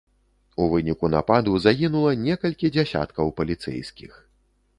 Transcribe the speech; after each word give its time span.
У 0.63 0.69
выніку 0.71 1.09
нападу 1.15 1.53
загінула 1.65 2.15
некалькі 2.25 2.73
дзясяткаў 2.79 3.31
паліцэйскіх. 3.43 4.11